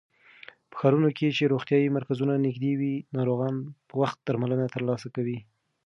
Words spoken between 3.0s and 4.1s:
ناروغان په